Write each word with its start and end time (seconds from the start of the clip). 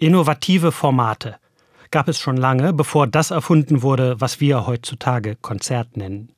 Innovative 0.00 0.72
Formate 0.72 1.36
gab 1.90 2.08
es 2.08 2.18
schon 2.18 2.38
lange, 2.38 2.72
bevor 2.72 3.06
das 3.06 3.30
erfunden 3.30 3.82
wurde, 3.82 4.18
was 4.18 4.40
wir 4.40 4.66
heutzutage 4.66 5.36
Konzert 5.36 5.98
nennen. 5.98 6.32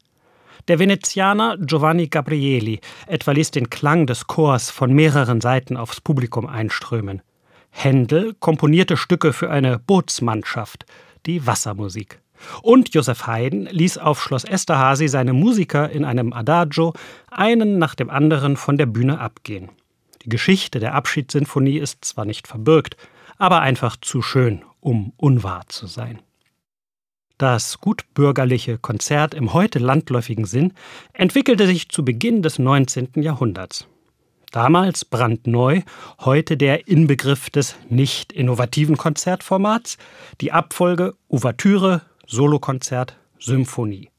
Der 0.66 0.80
Venezianer 0.80 1.56
Giovanni 1.58 2.08
Gabrieli 2.08 2.80
etwa 3.06 3.30
ließ 3.30 3.52
den 3.52 3.70
Klang 3.70 4.08
des 4.08 4.26
Chors 4.26 4.70
von 4.70 4.92
mehreren 4.92 5.40
Seiten 5.40 5.76
aufs 5.76 6.00
Publikum 6.00 6.46
einströmen. 6.46 7.22
Händel 7.70 8.34
komponierte 8.40 8.96
Stücke 8.96 9.32
für 9.32 9.48
eine 9.48 9.78
Bootsmannschaft, 9.78 10.84
die 11.24 11.46
Wassermusik. 11.46 12.20
Und 12.62 12.92
Josef 12.92 13.28
Haydn 13.28 13.66
ließ 13.66 13.98
auf 13.98 14.20
Schloss 14.20 14.42
Esterhazy 14.42 15.06
seine 15.06 15.34
Musiker 15.34 15.88
in 15.88 16.04
einem 16.04 16.32
Adagio 16.32 16.94
einen 17.30 17.78
nach 17.78 17.94
dem 17.94 18.10
anderen 18.10 18.56
von 18.56 18.76
der 18.76 18.86
Bühne 18.86 19.20
abgehen. 19.20 19.68
Die 20.24 20.30
Geschichte 20.30 20.80
der 20.80 20.96
Abschiedssinfonie 20.96 21.78
ist 21.78 22.04
zwar 22.04 22.24
nicht 22.24 22.48
verbürgt, 22.48 22.96
aber 23.42 23.60
einfach 23.60 23.96
zu 23.96 24.22
schön, 24.22 24.62
um 24.78 25.12
unwahr 25.16 25.64
zu 25.66 25.88
sein. 25.88 26.20
Das 27.38 27.80
gutbürgerliche 27.80 28.78
Konzert 28.78 29.34
im 29.34 29.52
heute 29.52 29.80
landläufigen 29.80 30.44
Sinn 30.44 30.74
entwickelte 31.12 31.66
sich 31.66 31.88
zu 31.88 32.04
Beginn 32.04 32.42
des 32.42 32.60
19. 32.60 33.14
Jahrhunderts. 33.16 33.88
Damals 34.52 35.04
brandneu, 35.04 35.80
heute 36.20 36.56
der 36.56 36.86
Inbegriff 36.86 37.50
des 37.50 37.74
nicht 37.88 38.32
innovativen 38.32 38.96
Konzertformats, 38.96 39.98
die 40.40 40.52
Abfolge 40.52 41.16
Ouvertüre, 41.28 42.02
Solokonzert, 42.28 43.16
Symphonie. 43.40 44.10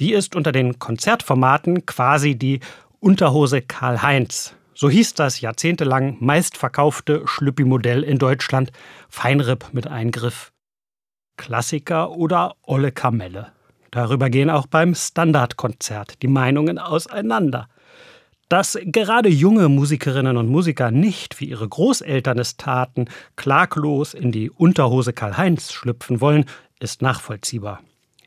Die 0.00 0.14
ist 0.14 0.34
unter 0.34 0.52
den 0.52 0.78
Konzertformaten 0.78 1.84
quasi 1.84 2.36
die 2.36 2.60
Unterhose 3.00 3.60
Karl-Heinz. 3.60 4.56
So 4.78 4.90
hieß 4.90 5.14
das 5.14 5.40
jahrzehntelang 5.40 6.18
meistverkaufte 6.20 7.22
Schlüppi-Modell 7.24 8.02
in 8.02 8.18
Deutschland, 8.18 8.72
Feinripp 9.08 9.70
mit 9.72 9.86
Eingriff. 9.86 10.52
Klassiker 11.38 12.10
oder 12.10 12.56
olle 12.60 12.92
Kamelle. 12.92 13.52
Darüber 13.90 14.28
gehen 14.28 14.50
auch 14.50 14.66
beim 14.66 14.94
Standardkonzert 14.94 16.20
die 16.20 16.28
Meinungen 16.28 16.78
auseinander. 16.78 17.68
Dass 18.50 18.78
gerade 18.84 19.30
junge 19.30 19.70
Musikerinnen 19.70 20.36
und 20.36 20.50
Musiker 20.50 20.90
nicht, 20.90 21.40
wie 21.40 21.46
ihre 21.46 21.66
Großeltern 21.66 22.38
es 22.38 22.58
taten, 22.58 23.06
klaglos 23.36 24.12
in 24.12 24.30
die 24.30 24.50
Unterhose 24.50 25.14
Karl-Heinz 25.14 25.72
schlüpfen 25.72 26.20
wollen, 26.20 26.44
ist 26.80 27.00
nachvollziehbar. 27.00 27.80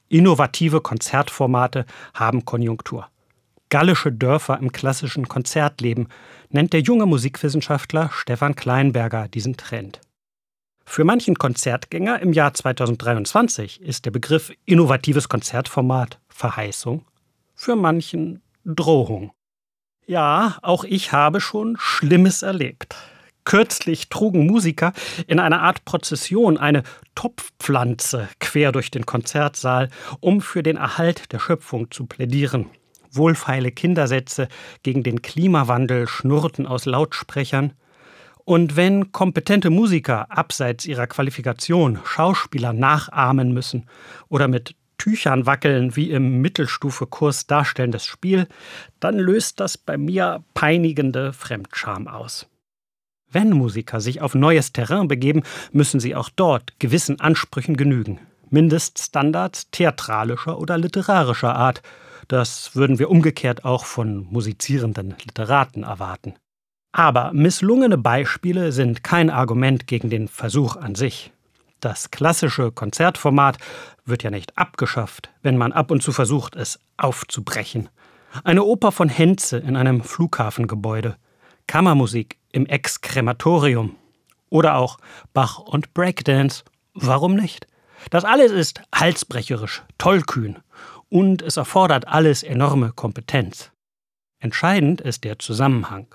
Innovative 0.08 0.82
Konzertformate 0.82 1.86
haben 2.16 2.44
Konjunktur. 2.44 3.08
Gallische 3.70 4.12
Dörfer 4.12 4.58
im 4.58 4.72
klassischen 4.72 5.28
Konzertleben 5.28 6.08
nennt 6.52 6.74
der 6.74 6.82
junge 6.82 7.06
Musikwissenschaftler 7.06 8.10
Stefan 8.12 8.56
Kleinberger 8.56 9.28
diesen 9.28 9.58
Trend. 9.58 10.02
Für 10.86 11.04
manchen 11.04 11.36
Konzertgänger 11.36 12.20
im 12.20 12.34
Jahr 12.34 12.54
2023 12.54 13.82
ist 13.82 14.06
der 14.06 14.12
Begriff 14.12 14.52
innovatives 14.66 15.30
Konzertformat 15.30 16.20
Verheißung, 16.28 17.06
für 17.54 17.76
manchen 17.76 18.42
Drohung. 18.66 19.32
Ja, 20.08 20.58
auch 20.64 20.84
ich 20.84 21.12
habe 21.12 21.42
schon 21.42 21.78
Schlimmes 21.80 22.42
erlebt. 22.42 22.96
Kürzlich 23.44 24.10
trugen 24.10 24.48
Musiker 24.48 24.94
in 25.28 25.40
einer 25.40 25.62
Art 25.62 25.86
Prozession 25.86 26.58
eine 26.58 26.84
Topfpflanze 27.14 28.28
quer 28.40 28.72
durch 28.72 28.90
den 28.90 29.06
Konzertsaal, 29.06 29.90
um 30.20 30.42
für 30.42 30.64
den 30.64 30.78
Erhalt 30.78 31.32
der 31.32 31.40
Schöpfung 31.40 31.92
zu 31.92 32.08
plädieren. 32.08 32.66
Wohlfeile 33.12 33.72
Kindersätze 33.72 34.48
gegen 34.84 35.04
den 35.04 35.22
Klimawandel 35.22 36.08
schnurrten 36.08 36.66
aus 36.68 36.86
Lautsprechern. 36.86 37.74
Und 38.46 38.76
wenn 38.76 39.12
kompetente 39.12 39.70
Musiker 39.70 40.32
abseits 40.32 40.86
ihrer 40.86 41.08
Qualifikation 41.08 42.00
Schauspieler 42.04 42.74
nachahmen 42.74 43.54
müssen 43.54 43.88
oder 44.28 44.48
mit 44.48 44.76
Tüchern 44.98 45.46
wackeln 45.46 45.96
wie 45.96 46.12
im 46.12 46.42
Mittelstufekurs 46.42 47.48
darstellendes 47.48 48.06
Spiel, 48.06 48.48
dann 49.00 49.18
löst 49.18 49.60
das 49.60 49.78
bei 49.78 49.98
mir 49.98 50.44
peinigende 50.54 51.34
Fremdscham 51.34 52.08
aus. 52.08 52.48
Wenn 53.32 53.52
Musiker 53.52 54.02
sich 54.02 54.22
auf 54.22 54.36
neues 54.36 54.74
Terrain 54.74 55.08
begeben, 55.08 55.44
müssen 55.72 56.00
sie 56.00 56.16
auch 56.16 56.30
dort 56.30 56.80
gewissen 56.80 57.20
Ansprüchen 57.20 57.78
genügen. 57.78 58.20
Mindeststandards 58.50 59.70
theatralischer 59.70 60.60
oder 60.60 60.78
literarischer 60.78 61.56
Art. 61.56 61.82
Das 62.30 62.76
würden 62.76 63.00
wir 63.00 63.10
umgekehrt 63.10 63.66
auch 63.66 63.86
von 63.86 64.28
musizierenden 64.30 65.16
Literaten 65.26 65.82
erwarten. 65.82 66.36
Aber 66.92 67.34
misslungene 67.34 67.98
Beispiele 67.98 68.72
sind 68.72 69.04
kein 69.04 69.32
Argument 69.32 69.88
gegen 69.88 70.12
den 70.12 70.28
Versuch 70.28 70.76
an 70.76 70.94
sich. 70.94 71.32
Das 71.80 72.12
klassische 72.12 72.72
Konzertformat 72.72 73.58
wird 74.06 74.22
ja 74.22 74.30
nicht 74.30 74.56
abgeschafft, 74.60 75.32
wenn 75.42 75.58
man 75.58 75.72
ab 75.72 75.90
und 75.90 76.04
zu 76.04 76.12
versucht, 76.12 76.56
es 76.56 76.80
aufzubrechen. 76.98 77.90
Eine 78.44 78.64
Oper 78.64 78.92
von 78.92 79.10
Henze 79.10 79.58
in 79.58 79.76
einem 79.76 80.04
Flughafengebäude, 80.04 81.16
Kammermusik 81.66 82.38
im 82.52 82.68
Ex-Krematorium 82.68 83.96
oder 84.50 84.76
auch 84.76 85.00
Bach 85.34 85.58
und 85.58 85.96
Breakdance. 85.96 86.64
Warum 86.94 87.34
nicht? 87.34 87.66
Das 88.12 88.24
alles 88.24 88.52
ist 88.52 88.82
halsbrecherisch, 88.94 89.82
tollkühn 89.98 90.60
und 91.10 91.42
es 91.42 91.58
erfordert 91.58 92.08
alles 92.08 92.44
enorme 92.44 92.92
Kompetenz. 92.92 93.72
Entscheidend 94.40 95.02
ist 95.02 95.24
der 95.24 95.40
Zusammenhang 95.40 96.08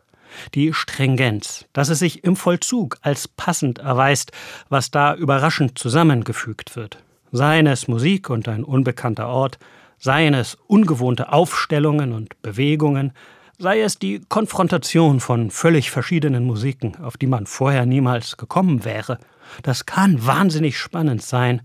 die 0.55 0.73
Stringenz, 0.73 1.67
dass 1.73 1.89
es 1.89 1.99
sich 1.99 2.25
im 2.25 2.37
Vollzug 2.37 2.97
als 3.03 3.29
passend 3.29 3.79
erweist, 3.79 4.33
was 4.69 4.91
da 4.91 5.15
überraschend 5.15 5.79
zusammengefügt 5.79 6.77
wird. 6.77 6.99
Seien 7.33 7.67
es 7.67 7.89
Musik 7.89 8.31
und 8.31 8.49
ein 8.49 8.65
unbekannter 8.65 9.29
Ort, 9.29 9.59
seien 9.99 10.35
es 10.35 10.57
ungewohnte 10.67 11.33
Aufstellungen 11.33 12.13
und 12.13 12.41
Bewegungen, 12.43 13.13
sei 13.59 13.81
es 13.81 13.99
die 13.99 14.21
Konfrontation 14.29 15.21
von 15.21 15.51
völlig 15.51 15.91
verschiedenen 15.91 16.45
Musiken, 16.45 16.97
auf 16.97 17.17
die 17.17 17.27
man 17.27 17.47
vorher 17.47 17.87
niemals 17.87 18.37
gekommen 18.37 18.85
wäre. 18.85 19.19
Das 19.63 19.87
kann 19.87 20.27
wahnsinnig 20.27 20.79
spannend 20.79 21.23
sein. 21.23 21.63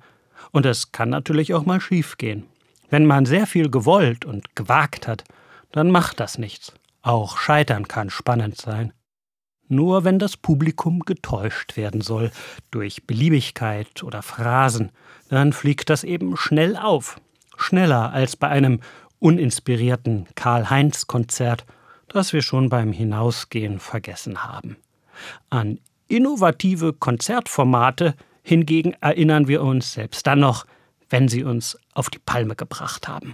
Und 0.51 0.65
es 0.65 0.91
kann 0.91 1.09
natürlich 1.09 1.53
auch 1.53 1.65
mal 1.65 1.81
schiefgehen. 1.81 2.45
Wenn 2.89 3.05
man 3.05 3.25
sehr 3.25 3.47
viel 3.47 3.69
gewollt 3.69 4.25
und 4.25 4.55
gewagt 4.55 5.07
hat, 5.07 5.23
dann 5.71 5.91
macht 5.91 6.19
das 6.19 6.37
nichts. 6.37 6.73
Auch 7.01 7.37
Scheitern 7.37 7.87
kann 7.87 8.09
spannend 8.09 8.57
sein. 8.57 8.93
Nur 9.67 10.03
wenn 10.03 10.17
das 10.17 10.35
Publikum 10.35 11.01
getäuscht 11.01 11.77
werden 11.77 12.01
soll 12.01 12.31
durch 12.71 13.05
Beliebigkeit 13.05 14.03
oder 14.03 14.23
Phrasen, 14.23 14.91
dann 15.29 15.53
fliegt 15.53 15.91
das 15.91 16.03
eben 16.03 16.35
schnell 16.35 16.75
auf. 16.75 17.21
Schneller 17.55 18.11
als 18.11 18.35
bei 18.35 18.47
einem 18.47 18.79
uninspirierten 19.19 20.27
Karl-Heinz-Konzert, 20.33 21.65
das 22.07 22.33
wir 22.33 22.41
schon 22.41 22.69
beim 22.69 22.91
Hinausgehen 22.91 23.79
vergessen 23.79 24.43
haben. 24.43 24.77
An 25.51 25.79
innovative 26.07 26.93
Konzertformate 26.93 28.15
hingegen 28.41 28.93
erinnern 29.01 29.47
wir 29.47 29.61
uns 29.61 29.93
selbst 29.93 30.25
dann 30.25 30.39
noch, 30.39 30.65
wenn 31.09 31.27
sie 31.27 31.43
uns 31.43 31.77
auf 31.93 32.09
die 32.09 32.19
Palme 32.19 32.55
gebracht 32.55 33.07
haben. 33.07 33.27